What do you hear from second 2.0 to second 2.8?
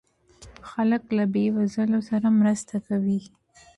سره مرسته